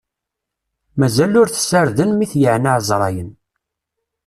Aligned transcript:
Mazal 0.99 1.33
ur 1.41 1.47
t-ssarden, 1.49 2.09
mi 2.13 2.25
t-yeɛna 2.31 2.69
ɛezṛayen. 2.77 3.29